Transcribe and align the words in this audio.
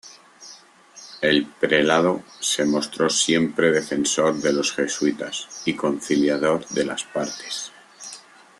El 1.21 1.45
prelado 1.45 2.23
se 2.39 2.65
mostró 2.65 3.07
siempre 3.07 3.69
defensor 3.71 4.33
de 4.33 4.51
los 4.51 4.71
jesuitas 4.71 5.61
y 5.65 5.75
conciliador 5.75 6.67
de 6.69 6.85
las 6.85 7.03
partes. 7.03 7.71